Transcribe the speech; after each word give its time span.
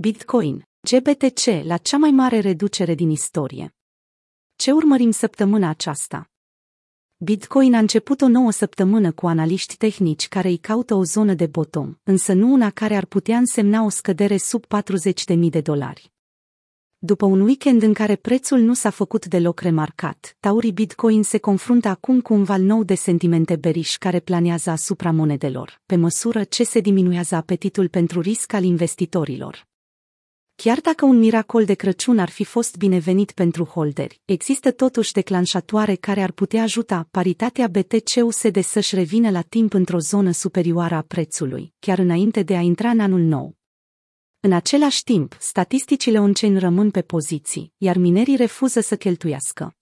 Bitcoin, 0.00 0.68
GBTC 0.90 1.44
la 1.62 1.76
cea 1.76 1.96
mai 1.96 2.10
mare 2.10 2.40
reducere 2.40 2.94
din 2.94 3.10
istorie. 3.10 3.74
Ce 4.56 4.72
urmărim 4.72 5.10
săptămâna 5.10 5.68
aceasta? 5.68 6.30
Bitcoin 7.16 7.74
a 7.74 7.78
început 7.78 8.20
o 8.20 8.28
nouă 8.28 8.50
săptămână 8.50 9.12
cu 9.12 9.26
analiști 9.26 9.76
tehnici 9.76 10.28
care 10.28 10.48
îi 10.48 10.56
caută 10.56 10.94
o 10.94 11.04
zonă 11.04 11.34
de 11.34 11.46
bottom, 11.46 11.94
însă 12.02 12.32
nu 12.32 12.52
una 12.52 12.70
care 12.70 12.96
ar 12.96 13.04
putea 13.04 13.36
însemna 13.36 13.84
o 13.84 13.88
scădere 13.88 14.36
sub 14.36 14.64
40.000 15.34 15.38
de 15.50 15.60
dolari. 15.60 16.12
După 16.98 17.26
un 17.26 17.40
weekend 17.40 17.82
în 17.82 17.92
care 17.92 18.16
prețul 18.16 18.58
nu 18.58 18.74
s-a 18.74 18.90
făcut 18.90 19.26
deloc 19.26 19.60
remarcat, 19.60 20.36
taurii 20.40 20.72
Bitcoin 20.72 21.22
se 21.22 21.38
confruntă 21.38 21.88
acum 21.88 22.20
cu 22.20 22.34
un 22.34 22.44
val 22.44 22.62
nou 22.62 22.82
de 22.82 22.94
sentimente 22.94 23.56
beriș 23.56 23.96
care 23.96 24.20
planează 24.20 24.70
asupra 24.70 25.10
monedelor, 25.10 25.80
pe 25.86 25.96
măsură 25.96 26.44
ce 26.44 26.64
se 26.64 26.80
diminuează 26.80 27.34
apetitul 27.34 27.88
pentru 27.88 28.20
risc 28.20 28.52
al 28.52 28.62
investitorilor. 28.62 29.66
Chiar 30.62 30.80
dacă 30.80 31.04
un 31.04 31.18
miracol 31.18 31.64
de 31.64 31.74
Crăciun 31.74 32.18
ar 32.18 32.28
fi 32.28 32.44
fost 32.44 32.76
binevenit 32.76 33.32
pentru 33.32 33.64
holderi, 33.64 34.20
există 34.24 34.70
totuși 34.70 35.12
declanșatoare 35.12 35.94
care 35.94 36.22
ar 36.22 36.32
putea 36.32 36.62
ajuta 36.62 37.08
paritatea 37.10 37.68
BTC-USD 37.68 38.62
să-și 38.62 38.94
revină 38.94 39.30
la 39.30 39.42
timp 39.42 39.72
într-o 39.72 39.98
zonă 39.98 40.30
superioară 40.30 40.94
a 40.94 41.02
prețului, 41.02 41.74
chiar 41.78 41.98
înainte 41.98 42.42
de 42.42 42.56
a 42.56 42.60
intra 42.60 42.90
în 42.90 43.00
anul 43.00 43.20
nou. 43.20 43.56
În 44.40 44.52
același 44.52 45.02
timp, 45.02 45.36
statisticile 45.40 46.20
on-chain 46.20 46.58
rămân 46.58 46.90
pe 46.90 47.02
poziții, 47.02 47.72
iar 47.76 47.96
minerii 47.96 48.36
refuză 48.36 48.80
să 48.80 48.96
cheltuiască. 48.96 49.76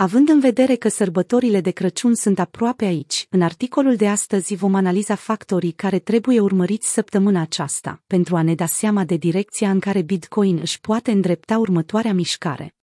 Având 0.00 0.28
în 0.28 0.40
vedere 0.40 0.74
că 0.74 0.88
sărbătorile 0.88 1.60
de 1.60 1.70
Crăciun 1.70 2.14
sunt 2.14 2.38
aproape 2.38 2.84
aici, 2.84 3.26
în 3.30 3.42
articolul 3.42 3.96
de 3.96 4.08
astăzi 4.08 4.54
vom 4.54 4.74
analiza 4.74 5.14
factorii 5.14 5.72
care 5.72 5.98
trebuie 5.98 6.40
urmăriți 6.40 6.92
săptămâna 6.92 7.40
aceasta, 7.40 8.02
pentru 8.06 8.36
a 8.36 8.42
ne 8.42 8.54
da 8.54 8.66
seama 8.66 9.04
de 9.04 9.16
direcția 9.16 9.70
în 9.70 9.80
care 9.80 10.02
Bitcoin 10.02 10.58
își 10.58 10.80
poate 10.80 11.10
îndrepta 11.10 11.58
următoarea 11.58 12.12
mișcare. 12.12 12.74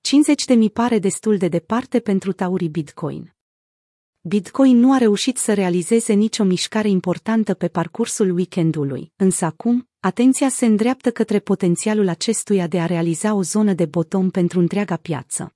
50 0.00 0.44
de 0.44 0.54
mi 0.54 0.70
pare 0.70 0.98
destul 0.98 1.36
de 1.36 1.48
departe 1.48 2.00
pentru 2.00 2.32
taurii 2.32 2.68
Bitcoin. 2.68 3.34
Bitcoin 4.20 4.76
nu 4.78 4.92
a 4.92 4.98
reușit 4.98 5.36
să 5.36 5.54
realizeze 5.54 6.12
nicio 6.12 6.44
mișcare 6.44 6.88
importantă 6.88 7.54
pe 7.54 7.68
parcursul 7.68 8.30
weekendului, 8.30 9.12
însă 9.16 9.44
acum, 9.44 9.88
atenția 9.98 10.48
se 10.48 10.66
îndreaptă 10.66 11.10
către 11.10 11.38
potențialul 11.38 12.08
acestuia 12.08 12.66
de 12.66 12.80
a 12.80 12.86
realiza 12.86 13.34
o 13.34 13.42
zonă 13.42 13.72
de 13.72 13.84
bottom 13.86 14.30
pentru 14.30 14.58
întreaga 14.58 14.96
piață. 14.96 15.54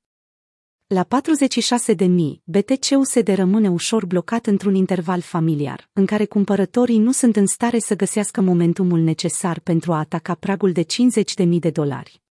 La 0.87 1.05
46.000, 1.05 2.07
BTC-USD 2.45 3.29
rămâne 3.29 3.71
ușor 3.71 4.07
blocat 4.07 4.47
într-un 4.47 4.75
interval 4.75 5.21
familiar, 5.21 5.89
în 5.93 6.07
care 6.07 6.25
cumpărătorii 6.25 6.99
nu 6.99 7.13
sunt 7.13 7.37
în 7.37 7.47
stare 7.47 7.79
să 7.79 7.97
găsească 7.97 8.41
momentumul 8.41 8.99
necesar 8.99 9.59
pentru 9.59 9.93
a 9.93 9.99
ataca 9.99 10.35
pragul 10.35 10.73
de 10.73 10.83
50.000 10.83 11.49
de 11.49 11.71
dolari. 11.71 12.23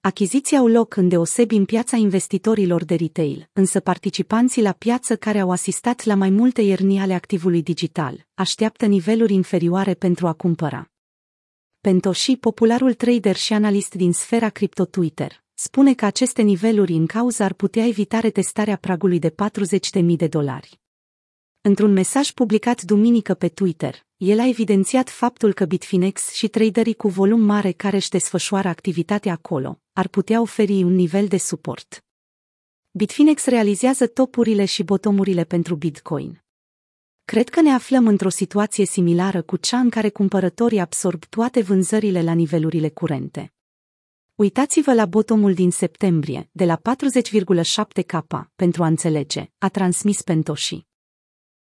Achiziții 0.00 0.56
au 0.56 0.66
loc 0.66 0.96
îndeosebi 0.96 1.56
în 1.56 1.64
piața 1.64 1.96
investitorilor 1.96 2.84
de 2.84 2.94
retail, 2.94 3.48
însă 3.52 3.80
participanții 3.80 4.62
la 4.62 4.72
piață 4.72 5.16
care 5.16 5.38
au 5.38 5.50
asistat 5.50 6.04
la 6.04 6.14
mai 6.14 6.30
multe 6.30 6.62
ierni 6.62 7.00
ale 7.00 7.14
activului 7.14 7.62
digital 7.62 8.26
așteaptă 8.34 8.86
niveluri 8.86 9.32
inferioare 9.32 9.94
pentru 9.94 10.26
a 10.26 10.32
cumpăra. 10.32 10.90
Pentoshi, 11.80 12.36
popularul 12.36 12.94
trader 12.94 13.36
și 13.36 13.52
analist 13.52 13.94
din 13.94 14.12
sfera 14.12 14.48
cripto 14.48 14.84
Twitter, 14.84 15.44
spune 15.58 15.94
că 15.94 16.04
aceste 16.04 16.42
niveluri 16.42 16.92
în 16.92 17.06
cauză 17.06 17.42
ar 17.42 17.52
putea 17.52 17.86
evita 17.86 18.20
retestarea 18.20 18.76
pragului 18.76 19.18
de 19.18 19.34
40.000 20.00 20.04
de 20.16 20.26
dolari. 20.26 20.80
Într-un 21.60 21.92
mesaj 21.92 22.30
publicat 22.30 22.82
duminică 22.82 23.34
pe 23.34 23.48
Twitter, 23.48 24.06
el 24.16 24.38
a 24.40 24.48
evidențiat 24.48 25.10
faptul 25.10 25.52
că 25.52 25.64
Bitfinex 25.64 26.30
și 26.32 26.48
traderii 26.48 26.94
cu 26.94 27.08
volum 27.08 27.40
mare 27.40 27.72
care 27.72 27.96
își 27.96 28.08
desfășoară 28.08 28.68
activitatea 28.68 29.32
acolo 29.32 29.80
ar 29.92 30.08
putea 30.08 30.40
oferi 30.40 30.82
un 30.82 30.94
nivel 30.94 31.26
de 31.26 31.36
suport. 31.36 32.04
Bitfinex 32.90 33.44
realizează 33.44 34.06
topurile 34.06 34.64
și 34.64 34.82
botomurile 34.82 35.44
pentru 35.44 35.74
Bitcoin. 35.74 36.44
Cred 37.24 37.48
că 37.48 37.60
ne 37.60 37.70
aflăm 37.70 38.06
într-o 38.06 38.28
situație 38.28 38.84
similară 38.84 39.42
cu 39.42 39.56
cea 39.56 39.78
în 39.78 39.90
care 39.90 40.08
cumpărătorii 40.08 40.80
absorb 40.80 41.24
toate 41.24 41.62
vânzările 41.62 42.22
la 42.22 42.32
nivelurile 42.32 42.88
curente. 42.88 43.55
Uitați-vă 44.36 44.94
la 44.94 45.06
botomul 45.06 45.54
din 45.54 45.70
septembrie, 45.70 46.48
de 46.52 46.64
la 46.64 46.80
40,7K, 46.80 48.20
pentru 48.56 48.82
a 48.82 48.86
înțelege, 48.86 49.50
a 49.58 49.68
transmis 49.68 50.22
Pentoshi. 50.22 50.86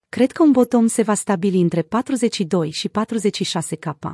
Cred 0.09 0.33
că 0.33 0.43
un 0.43 0.51
botom 0.51 0.87
se 0.87 1.03
va 1.03 1.15
stabili 1.15 1.61
între 1.61 1.83
42 1.83 2.71
și 2.71 2.89
46K. 2.89 4.13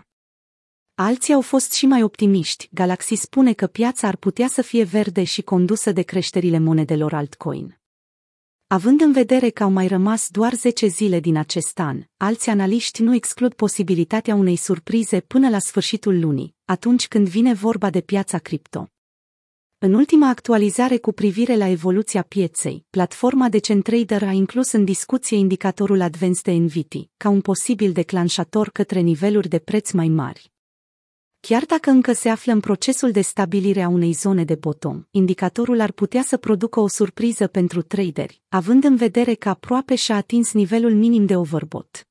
Alții 0.95 1.35
au 1.35 1.41
fost 1.41 1.73
și 1.73 1.87
mai 1.87 2.03
optimiști. 2.03 2.69
Galaxy 2.73 3.15
spune 3.15 3.53
că 3.53 3.67
piața 3.67 4.07
ar 4.07 4.17
putea 4.17 4.49
să 4.49 4.63
fie 4.63 4.85
verde 4.85 5.25
și 5.25 5.43
condusă 5.43 5.93
de 5.93 6.03
creșterile 6.03 6.59
monedelor 6.59 7.15
altcoin. 7.15 7.81
Având 8.69 9.01
în 9.01 9.13
vedere 9.13 9.51
că 9.51 9.63
au 9.63 9.71
mai 9.71 9.87
rămas 9.87 10.29
doar 10.29 10.55
10 10.55 10.87
zile 10.87 11.21
din 11.21 11.37
acest 11.37 11.79
an, 11.79 12.03
alți 12.17 12.51
analiști 12.51 13.03
nu 13.03 13.15
exclud 13.15 13.55
posibilitatea 13.55 14.35
unei 14.35 14.57
surprize 14.57 15.21
până 15.21 15.49
la 15.49 15.59
sfârșitul 15.59 16.21
lunii, 16.21 16.55
atunci 16.65 17.09
când 17.09 17.29
vine 17.29 17.53
vorba 17.53 17.91
de 17.91 18.01
piața 18.01 18.39
cripto. 18.39 18.91
În 19.79 19.95
ultima 19.95 20.29
actualizare 20.29 20.99
cu 20.99 21.13
privire 21.13 21.57
la 21.57 21.69
evoluția 21.69 22.23
pieței, 22.23 22.85
platforma 22.91 23.49
de 23.49 23.59
CenTrader 23.59 24.23
a 24.23 24.31
inclus 24.31 24.73
în 24.73 24.85
discuție 24.85 25.37
indicatorul 25.37 26.01
Advanced 26.01 26.55
NVT 26.55 26.95
ca 27.17 27.29
un 27.29 27.41
posibil 27.41 27.93
declanșator 27.93 28.69
către 28.69 29.01
niveluri 29.01 29.49
de 29.49 29.59
preț 29.59 29.91
mai 29.91 30.09
mari. 30.09 30.56
Chiar 31.49 31.65
dacă 31.65 31.91
încă 31.91 32.13
se 32.13 32.29
află 32.29 32.53
în 32.53 32.61
procesul 32.61 33.11
de 33.11 33.21
stabilire 33.21 33.83
a 33.83 33.89
unei 33.89 34.13
zone 34.13 34.45
de 34.45 34.55
bottom, 34.55 35.05
indicatorul 35.11 35.81
ar 35.81 35.93
putea 35.93 36.23
să 36.23 36.37
producă 36.37 36.81
o 36.81 36.89
surpriză 36.89 37.47
pentru 37.47 37.83
traderi, 37.83 38.43
având 38.49 38.85
în 38.85 38.97
vedere 38.97 39.35
că 39.35 39.49
aproape 39.49 39.95
și-a 39.95 40.17
atins 40.17 40.53
nivelul 40.53 40.95
minim 40.95 41.27
de 41.27 41.37
overbot. 41.37 42.09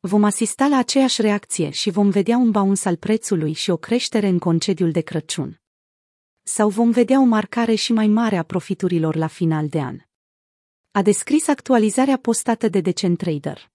Vom 0.00 0.24
asista 0.24 0.66
la 0.66 0.76
aceeași 0.76 1.20
reacție 1.20 1.70
și 1.70 1.90
vom 1.90 2.10
vedea 2.10 2.36
un 2.36 2.50
bounce 2.50 2.88
al 2.88 2.96
prețului 2.96 3.52
și 3.52 3.70
o 3.70 3.76
creștere 3.76 4.28
în 4.28 4.38
concediul 4.38 4.90
de 4.90 5.00
Crăciun. 5.00 5.60
Sau 6.42 6.68
vom 6.68 6.90
vedea 6.90 7.20
o 7.20 7.24
marcare 7.24 7.74
și 7.74 7.92
mai 7.92 8.06
mare 8.06 8.36
a 8.36 8.42
profiturilor 8.42 9.16
la 9.16 9.26
final 9.26 9.68
de 9.68 9.80
an. 9.80 9.98
A 10.90 11.02
descris 11.02 11.48
actualizarea 11.48 12.16
postată 12.16 12.68
de 12.68 12.80
Decentrader. 12.80 13.71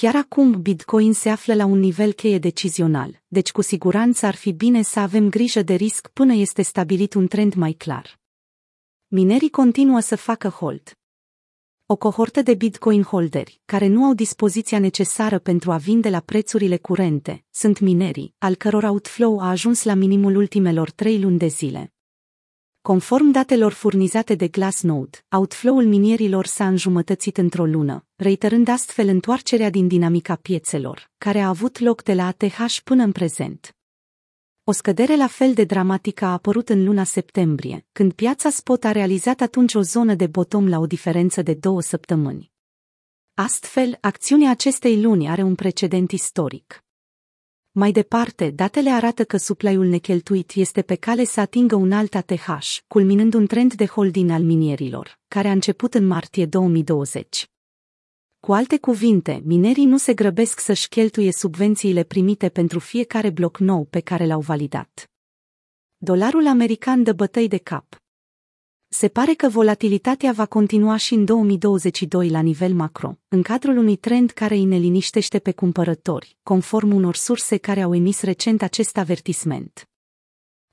Chiar 0.00 0.16
acum 0.16 0.62
Bitcoin 0.62 1.12
se 1.12 1.28
află 1.28 1.54
la 1.54 1.64
un 1.64 1.78
nivel 1.78 2.12
cheie 2.12 2.38
decizional, 2.38 3.22
deci 3.26 3.52
cu 3.52 3.60
siguranță 3.60 4.26
ar 4.26 4.34
fi 4.34 4.52
bine 4.52 4.82
să 4.82 5.00
avem 5.00 5.28
grijă 5.28 5.62
de 5.62 5.74
risc 5.74 6.08
până 6.08 6.32
este 6.34 6.62
stabilit 6.62 7.14
un 7.14 7.26
trend 7.26 7.54
mai 7.54 7.72
clar. 7.72 8.18
Minerii 9.06 9.50
continuă 9.50 10.00
să 10.00 10.16
facă 10.16 10.48
hold. 10.48 10.98
O 11.86 11.96
cohortă 11.96 12.42
de 12.42 12.54
Bitcoin 12.54 13.02
holderi, 13.02 13.60
care 13.64 13.86
nu 13.86 14.04
au 14.04 14.14
dispoziția 14.14 14.78
necesară 14.78 15.38
pentru 15.38 15.72
a 15.72 15.76
vinde 15.76 16.08
la 16.08 16.20
prețurile 16.20 16.76
curente, 16.76 17.44
sunt 17.50 17.78
minerii, 17.78 18.34
al 18.38 18.54
căror 18.54 18.82
outflow 18.82 19.40
a 19.40 19.48
ajuns 19.48 19.82
la 19.82 19.94
minimul 19.94 20.36
ultimelor 20.36 20.90
trei 20.90 21.20
luni 21.20 21.38
de 21.38 21.46
zile. 21.46 21.95
Conform 22.86 23.30
datelor 23.30 23.72
furnizate 23.72 24.34
de 24.34 24.48
Glassnode, 24.48 25.18
outflow-ul 25.28 25.84
minierilor 25.84 26.46
s-a 26.46 26.66
înjumătățit 26.66 27.36
într-o 27.36 27.64
lună, 27.64 28.06
reiterând 28.16 28.68
astfel 28.68 29.08
întoarcerea 29.08 29.70
din 29.70 29.88
dinamica 29.88 30.36
piețelor, 30.36 31.10
care 31.18 31.40
a 31.40 31.48
avut 31.48 31.78
loc 31.78 32.02
de 32.02 32.14
la 32.14 32.26
ATH 32.26 32.76
până 32.84 33.02
în 33.02 33.12
prezent. 33.12 33.76
O 34.64 34.72
scădere 34.72 35.16
la 35.16 35.26
fel 35.26 35.54
de 35.54 35.64
dramatică 35.64 36.24
a 36.24 36.32
apărut 36.32 36.68
în 36.68 36.84
luna 36.84 37.04
septembrie, 37.04 37.86
când 37.92 38.12
piața 38.12 38.50
spot 38.50 38.84
a 38.84 38.92
realizat 38.92 39.40
atunci 39.40 39.74
o 39.74 39.80
zonă 39.80 40.14
de 40.14 40.26
bottom 40.26 40.68
la 40.68 40.78
o 40.78 40.86
diferență 40.86 41.42
de 41.42 41.54
două 41.54 41.80
săptămâni. 41.80 42.52
Astfel, 43.34 43.98
acțiunea 44.00 44.50
acestei 44.50 45.02
luni 45.02 45.28
are 45.28 45.42
un 45.42 45.54
precedent 45.54 46.10
istoric. 46.12 46.85
Mai 47.78 47.92
departe, 47.92 48.50
datele 48.50 48.90
arată 48.90 49.24
că 49.24 49.36
supply-ul 49.36 49.86
necheltuit 49.86 50.52
este 50.54 50.82
pe 50.82 50.94
cale 50.94 51.24
să 51.24 51.40
atingă 51.40 51.74
un 51.74 51.92
alt 51.92 52.14
ATH, 52.14 52.46
culminând 52.86 53.34
un 53.34 53.46
trend 53.46 53.74
de 53.74 53.86
holding 53.86 54.30
al 54.30 54.42
minierilor, 54.42 55.18
care 55.28 55.48
a 55.48 55.50
început 55.50 55.94
în 55.94 56.06
martie 56.06 56.46
2020. 56.46 57.50
Cu 58.40 58.52
alte 58.52 58.78
cuvinte, 58.78 59.42
minerii 59.44 59.84
nu 59.84 59.96
se 59.96 60.14
grăbesc 60.14 60.60
să-și 60.60 60.88
cheltuie 60.88 61.32
subvențiile 61.32 62.02
primite 62.02 62.48
pentru 62.48 62.78
fiecare 62.78 63.30
bloc 63.30 63.58
nou 63.58 63.84
pe 63.84 64.00
care 64.00 64.26
l-au 64.26 64.40
validat. 64.40 65.10
Dolarul 65.96 66.46
american 66.46 67.02
dă 67.02 67.12
bătăi 67.12 67.48
de 67.48 67.58
cap. 67.58 68.05
Se 68.98 69.08
pare 69.08 69.34
că 69.34 69.48
volatilitatea 69.48 70.32
va 70.32 70.46
continua 70.46 70.96
și 70.96 71.14
în 71.14 71.24
2022 71.24 72.28
la 72.28 72.40
nivel 72.40 72.72
macro, 72.72 73.18
în 73.28 73.42
cadrul 73.42 73.76
unui 73.76 73.96
trend 73.96 74.30
care 74.30 74.54
îi 74.54 74.64
neliniștește 74.64 75.38
pe 75.38 75.52
cumpărători, 75.52 76.36
conform 76.42 76.94
unor 76.94 77.16
surse 77.16 77.56
care 77.56 77.82
au 77.82 77.94
emis 77.94 78.22
recent 78.22 78.62
acest 78.62 78.96
avertisment. 78.96 79.88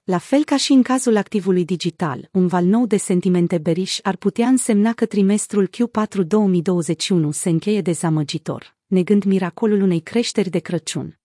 La 0.03 0.17
fel 0.17 0.43
ca 0.43 0.57
și 0.57 0.71
în 0.71 0.81
cazul 0.81 1.17
activului 1.17 1.65
digital, 1.65 2.29
un 2.31 2.47
val 2.47 2.65
nou 2.65 2.85
de 2.85 2.97
sentimente 2.97 3.57
beriș 3.57 3.99
ar 4.03 4.15
putea 4.15 4.47
însemna 4.47 4.93
că 4.93 5.05
trimestrul 5.05 5.69
Q4 5.69 6.27
2021 6.27 7.31
se 7.31 7.49
încheie 7.49 7.81
dezamăgitor, 7.81 8.77
negând 8.85 9.23
miracolul 9.23 9.81
unei 9.81 9.99
creșteri 9.99 10.49
de 10.49 10.59
Crăciun. 10.59 11.22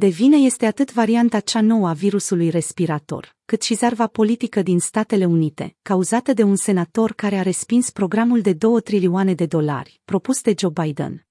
De 0.00 0.08
vină 0.08 0.36
este 0.36 0.66
atât 0.66 0.92
varianta 0.92 1.40
cea 1.40 1.60
nouă 1.60 1.88
a 1.88 1.92
virusului 1.92 2.50
respirator, 2.50 3.36
cât 3.44 3.62
și 3.62 3.74
zarva 3.74 4.06
politică 4.06 4.62
din 4.62 4.78
Statele 4.78 5.24
Unite, 5.24 5.76
cauzată 5.82 6.32
de 6.32 6.42
un 6.42 6.56
senator 6.56 7.12
care 7.12 7.36
a 7.36 7.42
respins 7.42 7.90
programul 7.90 8.40
de 8.40 8.52
2 8.52 8.80
trilioane 8.80 9.34
de 9.34 9.46
dolari, 9.46 10.00
propus 10.04 10.42
de 10.42 10.54
Joe 10.58 10.70
Biden. 10.82 11.26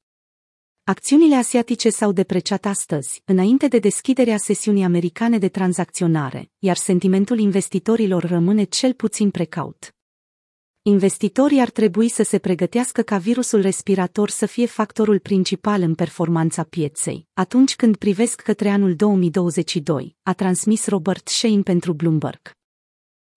Acțiunile 0.83 1.35
asiatice 1.35 1.89
s-au 1.89 2.11
depreciat 2.11 2.65
astăzi, 2.65 3.21
înainte 3.25 3.67
de 3.67 3.79
deschiderea 3.79 4.37
sesiunii 4.37 4.83
americane 4.83 5.37
de 5.37 5.47
tranzacționare, 5.47 6.51
iar 6.59 6.75
sentimentul 6.75 7.39
investitorilor 7.39 8.23
rămâne 8.23 8.63
cel 8.63 8.93
puțin 8.93 9.29
precaut. 9.29 9.93
Investitorii 10.81 11.59
ar 11.59 11.69
trebui 11.69 12.09
să 12.09 12.23
se 12.23 12.37
pregătească 12.37 13.01
ca 13.01 13.17
virusul 13.17 13.61
respirator 13.61 14.29
să 14.29 14.45
fie 14.45 14.65
factorul 14.65 15.19
principal 15.19 15.81
în 15.81 15.95
performanța 15.95 16.63
pieței, 16.63 17.27
atunci 17.33 17.75
când 17.75 17.95
privesc 17.95 18.41
către 18.41 18.69
anul 18.69 18.95
2022, 18.95 20.15
a 20.23 20.33
transmis 20.33 20.87
Robert 20.87 21.27
Shane 21.27 21.61
pentru 21.61 21.93
Bloomberg. 21.93 22.51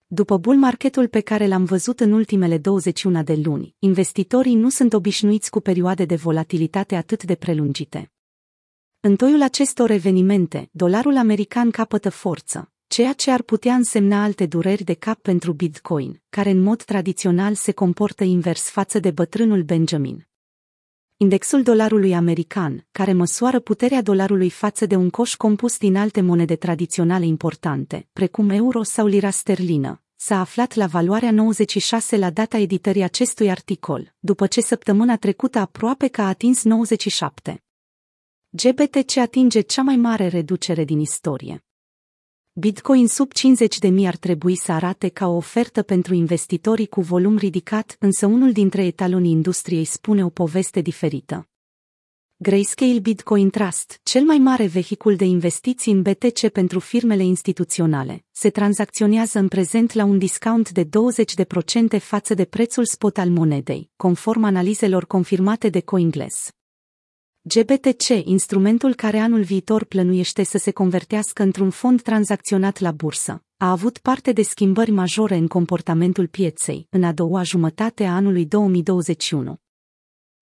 După 0.07 0.39
bull 0.39 0.57
marketul 0.57 1.09
pe 1.09 1.21
care 1.21 1.47
l-am 1.47 1.65
văzut 1.65 2.01
în 2.01 2.13
ultimele 2.13 2.59
21 2.59 3.23
de 3.23 3.35
luni, 3.45 3.75
investitorii 3.79 4.55
nu 4.55 4.69
sunt 4.69 4.93
obișnuiți 4.93 5.51
cu 5.51 5.61
perioade 5.61 6.05
de 6.05 6.17
volatilitate 6.17 6.95
atât 6.97 7.25
de 7.25 7.35
prelungite. 7.35 8.13
În 9.01 9.17
toiul 9.17 9.43
acestor 9.43 9.91
evenimente, 9.91 10.69
dolarul 10.73 11.17
american 11.17 11.71
capătă 11.71 12.11
forță, 12.11 12.73
ceea 12.93 13.13
ce 13.13 13.31
ar 13.31 13.43
putea 13.43 13.75
însemna 13.75 14.23
alte 14.23 14.47
dureri 14.47 14.85
de 14.85 14.95
cap 14.95 15.19
pentru 15.19 15.53
Bitcoin, 15.53 16.23
care 16.29 16.51
în 16.51 16.63
mod 16.63 16.83
tradițional 16.83 17.55
se 17.55 17.73
comportă 17.73 18.25
invers 18.25 18.71
față 18.71 18.99
de 18.99 19.11
bătrânul 19.11 19.63
Benjamin. 19.63 20.29
Indexul 21.17 21.63
dolarului 21.63 22.15
american, 22.15 22.87
care 22.91 23.13
măsoară 23.13 23.61
puterea 23.61 24.03
dolarului 24.03 24.51
față 24.51 24.87
de 24.87 24.97
un 24.97 25.11
coș 25.11 25.35
compus 25.35 25.79
din 25.79 25.97
alte 25.97 26.21
monede 26.21 26.57
tradiționale 26.57 27.27
importante, 27.27 28.09
precum 28.13 28.51
euro 28.51 28.83
sau 28.83 29.07
lira 29.07 29.31
sterlină, 29.31 30.03
s-a 30.17 30.41
aflat 30.41 30.75
la 30.75 30.87
valoarea 30.87 31.31
96 31.31 32.17
la 32.17 32.31
data 32.31 32.57
editării 32.57 33.03
acestui 33.03 33.51
articol, 33.51 34.15
după 34.19 34.47
ce 34.47 34.61
săptămâna 34.61 35.17
trecută 35.17 35.59
aproape 35.59 36.09
că 36.09 36.21
a 36.21 36.29
atins 36.29 36.63
97. 36.63 37.63
GBTC 38.51 39.17
atinge 39.17 39.61
cea 39.61 39.83
mai 39.83 39.97
mare 39.97 40.27
reducere 40.27 40.85
din 40.85 40.99
istorie. 40.99 41.65
Bitcoin 42.55 43.09
sub 43.09 43.33
50 43.33 43.79
de 43.79 43.89
mii 43.89 44.07
ar 44.07 44.17
trebui 44.17 44.57
să 44.57 44.73
arate 44.73 45.09
ca 45.09 45.27
o 45.27 45.37
ofertă 45.37 45.83
pentru 45.83 46.15
investitorii 46.15 46.87
cu 46.87 47.01
volum 47.01 47.37
ridicat, 47.37 47.97
însă 47.99 48.27
unul 48.27 48.53
dintre 48.53 48.85
etalonii 48.85 49.31
industriei 49.31 49.85
spune 49.85 50.25
o 50.25 50.29
poveste 50.29 50.81
diferită. 50.81 51.49
Grayscale 52.37 52.99
Bitcoin 52.99 53.51
Trust, 53.51 54.01
cel 54.03 54.23
mai 54.23 54.39
mare 54.39 54.67
vehicul 54.67 55.17
de 55.17 55.25
investiții 55.25 55.93
în 55.93 56.03
BTC 56.03 56.49
pentru 56.49 56.79
firmele 56.79 57.23
instituționale, 57.23 58.25
se 58.31 58.51
tranzacționează 58.51 59.39
în 59.39 59.49
prezent 59.49 59.93
la 59.93 60.05
un 60.05 60.19
discount 60.19 60.71
de 60.71 60.85
20% 60.85 60.89
față 61.99 62.35
de 62.35 62.45
prețul 62.45 62.85
spot 62.85 63.19
al 63.19 63.29
monedei, 63.29 63.91
conform 63.97 64.45
analizelor 64.45 65.07
confirmate 65.07 65.69
de 65.69 65.81
CoinGlass. 65.81 66.51
GBTC, 67.45 68.09
instrumentul 68.25 68.95
care 68.95 69.19
anul 69.19 69.43
viitor 69.43 69.85
plănuiește 69.85 70.43
să 70.43 70.59
se 70.59 70.71
convertească 70.71 71.43
într-un 71.43 71.71
fond 71.71 72.03
tranzacționat 72.03 72.79
la 72.79 72.91
bursă, 72.91 73.45
a 73.57 73.71
avut 73.71 73.99
parte 73.99 74.33
de 74.33 74.43
schimbări 74.43 74.91
majore 74.91 75.37
în 75.37 75.47
comportamentul 75.47 76.27
pieței 76.27 76.87
în 76.91 77.05
a 77.05 77.13
doua 77.13 77.43
jumătate 77.43 78.05
a 78.05 78.15
anului 78.15 78.47
2021. 78.47 79.57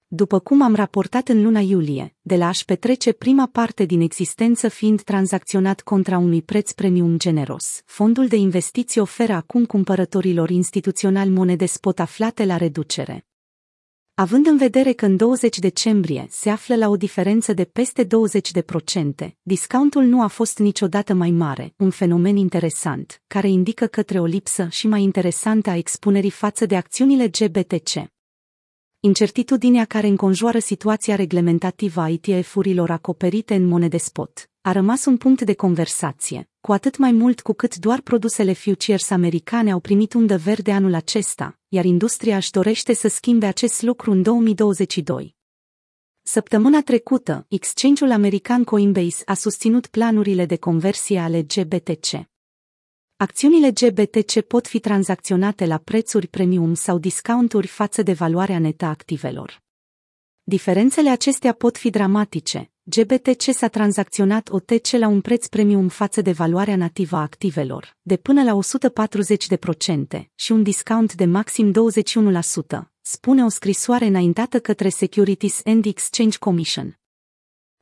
După 0.06 0.38
cum 0.38 0.62
am 0.62 0.74
raportat 0.74 1.28
în 1.28 1.42
luna 1.42 1.60
iulie, 1.60 2.14
de 2.20 2.36
la 2.36 2.48
aș 2.48 2.60
petrece 2.60 3.12
prima 3.12 3.48
parte 3.52 3.84
din 3.84 4.00
existență 4.00 4.68
fiind 4.68 5.02
tranzacționat 5.02 5.80
contra 5.80 6.18
unui 6.18 6.42
preț 6.42 6.72
premium 6.72 7.18
generos, 7.18 7.82
fondul 7.84 8.26
de 8.26 8.36
investiții 8.36 9.00
oferă 9.00 9.32
acum 9.32 9.64
cumpărătorilor 9.64 10.50
instituționali 10.50 11.30
monede 11.30 11.66
spot 11.66 12.00
aflate 12.00 12.44
la 12.44 12.56
reducere. 12.56 13.29
Având 14.20 14.46
în 14.46 14.56
vedere 14.56 14.92
că 14.92 15.04
în 15.04 15.16
20 15.16 15.58
decembrie 15.58 16.26
se 16.30 16.50
află 16.50 16.76
la 16.76 16.88
o 16.88 16.96
diferență 16.96 17.52
de 17.52 17.64
peste 17.64 18.04
20 18.04 18.50
de 18.50 18.62
procente, 18.62 19.36
discountul 19.42 20.02
nu 20.02 20.22
a 20.22 20.26
fost 20.26 20.58
niciodată 20.58 21.14
mai 21.14 21.30
mare, 21.30 21.74
un 21.76 21.90
fenomen 21.90 22.36
interesant, 22.36 23.22
care 23.26 23.48
indică 23.48 23.86
către 23.86 24.20
o 24.20 24.24
lipsă 24.24 24.68
și 24.70 24.86
mai 24.86 25.02
interesantă 25.02 25.70
a 25.70 25.76
expunerii 25.76 26.30
față 26.30 26.66
de 26.66 26.76
acțiunile 26.76 27.28
GBTC. 27.28 28.10
Incertitudinea 29.00 29.84
care 29.84 30.06
înconjoară 30.06 30.58
situația 30.58 31.14
reglementativă 31.14 32.00
a 32.00 32.10
ETF-urilor 32.10 32.90
acoperite 32.90 33.54
în 33.54 33.64
monede 33.64 33.96
spot 33.96 34.50
a 34.60 34.72
rămas 34.72 35.04
un 35.04 35.16
punct 35.16 35.42
de 35.42 35.54
conversație, 35.54 36.49
cu 36.60 36.72
atât 36.72 36.96
mai 36.96 37.12
mult 37.12 37.40
cu 37.40 37.52
cât 37.52 37.76
doar 37.76 38.00
produsele 38.00 38.52
futures 38.52 39.10
americane 39.10 39.70
au 39.70 39.80
primit 39.80 40.12
undă 40.12 40.36
verde 40.36 40.72
anul 40.72 40.94
acesta, 40.94 41.58
iar 41.68 41.84
industria 41.84 42.36
își 42.36 42.50
dorește 42.50 42.92
să 42.92 43.08
schimbe 43.08 43.46
acest 43.46 43.82
lucru 43.82 44.10
în 44.10 44.22
2022. 44.22 45.34
Săptămâna 46.22 46.82
trecută, 46.82 47.46
exchange-ul 47.48 48.10
american 48.10 48.64
Coinbase 48.64 49.22
a 49.24 49.34
susținut 49.34 49.86
planurile 49.86 50.46
de 50.46 50.56
conversie 50.56 51.18
ale 51.18 51.42
GBTC. 51.42 52.28
Acțiunile 53.16 53.70
GBTC 53.70 54.40
pot 54.40 54.66
fi 54.66 54.80
tranzacționate 54.80 55.66
la 55.66 55.78
prețuri 55.78 56.26
premium 56.26 56.74
sau 56.74 56.98
discounturi 56.98 57.66
față 57.66 58.02
de 58.02 58.12
valoarea 58.12 58.58
netă 58.58 58.84
a 58.84 58.88
activelor. 58.88 59.62
Diferențele 60.42 61.10
acestea 61.10 61.52
pot 61.52 61.76
fi 61.76 61.90
dramatice, 61.90 62.69
GBTC 62.82 63.42
s-a 63.42 63.68
tranzacționat 63.68 64.48
OTC 64.48 64.90
la 64.90 65.08
un 65.08 65.20
preț 65.20 65.46
premium 65.46 65.88
față 65.88 66.20
de 66.20 66.32
valoarea 66.32 66.76
nativă 66.76 67.16
a 67.16 67.20
activelor, 67.20 67.96
de 68.02 68.16
până 68.16 68.42
la 68.42 68.58
140% 70.20 70.24
și 70.34 70.52
un 70.52 70.62
discount 70.62 71.14
de 71.14 71.24
maxim 71.24 71.72
21%, 71.72 71.74
spune 73.00 73.44
o 73.44 73.48
scrisoare 73.48 74.04
înaintată 74.06 74.60
către 74.60 74.88
Securities 74.88 75.60
and 75.64 75.84
Exchange 75.84 76.38
Commission. 76.38 76.98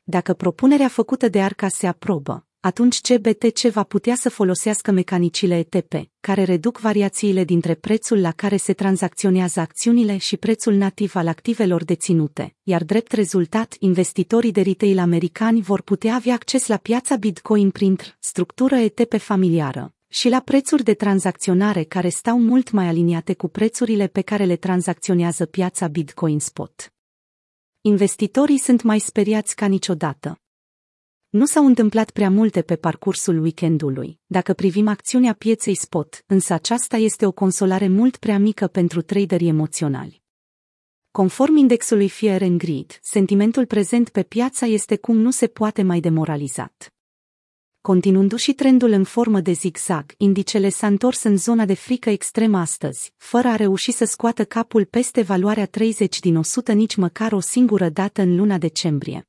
Dacă 0.03 0.35
propunerea 0.35 0.89
făcută 0.89 1.29
de 1.29 1.43
ARCA 1.43 1.69
se 1.69 1.87
aprobă, 1.87 2.48
atunci 2.69 3.01
CBTC 3.01 3.61
va 3.61 3.83
putea 3.83 4.15
să 4.15 4.29
folosească 4.29 4.91
mecanicile 4.91 5.59
ETP, 5.59 5.93
care 6.21 6.45
reduc 6.45 6.79
variațiile 6.79 7.45
dintre 7.45 7.75
prețul 7.75 8.21
la 8.21 8.33
care 8.33 8.57
se 8.57 8.73
tranzacționează 8.73 9.61
acțiunile 9.61 10.17
și 10.17 10.37
prețul 10.37 10.75
nativ 10.75 11.17
al 11.17 11.27
activelor 11.29 11.85
deținute, 11.85 12.57
iar 12.63 12.85
drept 12.85 13.13
rezultat, 13.13 13.77
investitorii 13.79 14.53
de 14.53 14.61
retail 14.61 14.99
americani 14.99 15.61
vor 15.61 15.83
putea 15.83 16.15
avea 16.15 16.35
acces 16.35 16.67
la 16.67 16.77
piața 16.77 17.17
Bitcoin 17.17 17.71
printr 17.71 18.17
structură 18.19 18.75
ETP 18.77 19.19
familiară 19.19 19.95
și 20.09 20.29
la 20.29 20.41
prețuri 20.41 20.83
de 20.83 20.95
tranzacționare 20.95 21.83
care 21.83 22.09
stau 22.09 22.41
mult 22.41 22.71
mai 22.71 22.87
aliniate 22.87 23.35
cu 23.35 23.49
prețurile 23.49 24.07
pe 24.07 24.23
care 24.23 24.45
le 24.45 24.57
tranzacționează 24.57 25.47
piața 25.47 25.87
Bitcoin 25.87 26.41
Spot. 26.41 26.93
Investitorii 27.81 28.59
sunt 28.59 28.83
mai 28.83 28.99
speriați 28.99 29.55
ca 29.57 29.67
niciodată. 29.67 30.41
Nu 31.29 31.47
s-au 31.47 31.67
întâmplat 31.67 32.11
prea 32.11 32.31
multe 32.31 32.63
pe 32.63 32.77
parcursul 32.77 33.43
weekendului, 33.43 34.19
dacă 34.27 34.53
privim 34.53 34.89
acțiunea 34.89 35.33
pieței 35.33 35.75
spot, 35.75 36.25
însă 36.27 36.53
aceasta 36.53 36.97
este 36.97 37.27
o 37.27 37.33
consolare 37.33 37.89
mult 37.89 38.17
prea 38.17 38.39
mică 38.39 38.67
pentru 38.67 39.03
traderii 39.03 39.49
emoționali. 39.49 40.23
Conform 41.11 41.57
indexului 41.57 42.09
Fear 42.09 42.43
and 42.43 42.59
Greed, 42.59 42.99
sentimentul 43.03 43.67
prezent 43.67 44.09
pe 44.09 44.23
piața 44.23 44.67
este 44.67 44.97
cum 44.97 45.17
nu 45.17 45.31
se 45.31 45.47
poate 45.47 45.83
mai 45.83 46.01
demoralizat. 46.01 46.93
Continuându-și 47.81 48.53
trendul 48.53 48.91
în 48.91 49.05
formă 49.05 49.41
de 49.41 49.53
zigzag, 49.53 50.15
indicele 50.17 50.69
s-a 50.69 50.87
întors 50.87 51.23
în 51.23 51.37
zona 51.37 51.65
de 51.65 51.75
frică 51.75 52.11
extremă 52.11 52.59
astăzi, 52.59 53.13
fără 53.17 53.49
a 53.49 53.57
reuși 53.57 53.93
să 53.93 54.05
scoată 54.05 54.45
capul 54.45 54.85
peste 54.85 55.23
valoarea 55.23 55.67
30 55.67 56.21
din 56.21 56.37
100 56.37 56.73
nici 56.73 56.97
măcar 56.97 57.33
o 57.33 57.41
singură 57.41 57.89
dată 57.89 58.23
în 58.23 58.37
luna 58.37 58.59
decembrie. 58.59 59.28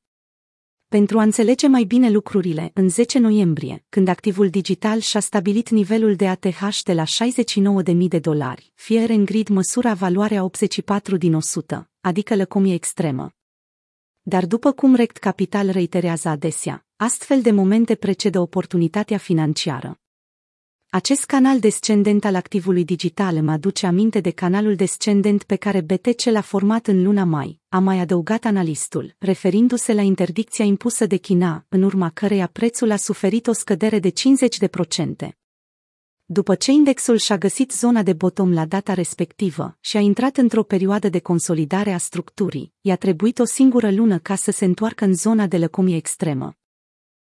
Pentru 0.96 1.18
a 1.18 1.22
înțelege 1.22 1.66
mai 1.66 1.84
bine 1.84 2.10
lucrurile, 2.10 2.70
în 2.74 2.88
10 2.88 3.18
noiembrie, 3.18 3.84
când 3.88 4.08
activul 4.08 4.48
digital 4.48 4.98
și-a 4.98 5.20
stabilit 5.20 5.68
nivelul 5.68 6.16
de 6.16 6.28
ATH 6.28 6.78
de 6.84 6.92
la 6.92 7.04
69.000 7.04 7.94
de 8.08 8.18
dolari, 8.18 8.72
Fear 8.74 9.10
and 9.10 9.26
Grid 9.26 9.48
măsura 9.48 9.94
valoarea 9.94 10.44
84 10.44 11.16
din 11.16 11.34
100, 11.34 11.90
adică 12.00 12.34
lăcomie 12.34 12.74
extremă. 12.74 13.32
Dar 14.22 14.46
după 14.46 14.72
cum 14.72 14.94
Rect 14.94 15.16
Capital 15.16 15.70
reiterează 15.70 16.28
adesea, 16.28 16.86
astfel 16.96 17.42
de 17.42 17.50
momente 17.50 17.94
precedă 17.94 18.40
oportunitatea 18.40 19.18
financiară. 19.18 19.99
Acest 20.92 21.24
canal 21.24 21.58
descendent 21.58 22.24
al 22.24 22.34
activului 22.34 22.84
digital 22.84 23.36
îmi 23.36 23.50
aduce 23.50 23.86
aminte 23.86 24.20
de 24.20 24.30
canalul 24.30 24.74
descendent 24.74 25.42
pe 25.42 25.56
care 25.56 25.80
BTC 25.80 26.24
l-a 26.24 26.40
format 26.40 26.86
în 26.86 27.02
luna 27.02 27.24
mai, 27.24 27.60
a 27.68 27.78
mai 27.78 27.98
adăugat 27.98 28.44
analistul, 28.44 29.14
referindu-se 29.18 29.92
la 29.92 30.00
interdicția 30.00 30.64
impusă 30.64 31.06
de 31.06 31.16
China, 31.16 31.64
în 31.68 31.82
urma 31.82 32.10
căreia 32.14 32.46
prețul 32.52 32.90
a 32.90 32.96
suferit 32.96 33.46
o 33.46 33.52
scădere 33.52 33.98
de 33.98 34.12
50%. 35.26 35.28
După 36.24 36.54
ce 36.54 36.70
indexul 36.70 37.16
și-a 37.16 37.38
găsit 37.38 37.72
zona 37.72 38.02
de 38.02 38.12
bottom 38.12 38.52
la 38.52 38.64
data 38.64 38.94
respectivă 38.94 39.76
și 39.80 39.96
a 39.96 40.00
intrat 40.00 40.36
într-o 40.36 40.62
perioadă 40.62 41.08
de 41.08 41.18
consolidare 41.18 41.92
a 41.92 41.98
structurii, 41.98 42.72
i-a 42.80 42.96
trebuit 42.96 43.38
o 43.38 43.44
singură 43.44 43.90
lună 43.90 44.18
ca 44.18 44.34
să 44.34 44.50
se 44.50 44.64
întoarcă 44.64 45.04
în 45.04 45.14
zona 45.14 45.46
de 45.46 45.58
lăcomie 45.58 45.96
extremă. 45.96 46.59